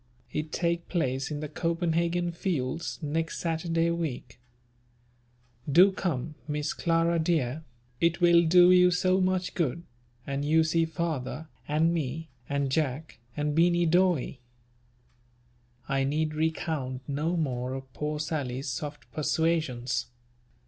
[0.33, 4.39] It take place in the copandhagen fields, next Saturday week.
[5.71, 7.63] Do come, Miss Clara dear,
[7.99, 9.83] it will do you so much good,
[10.25, 14.39] and you see father, and me, and Jack, and Beany Dawe."
[15.87, 20.07] I need recount no more of poor Sally's soft persuasions.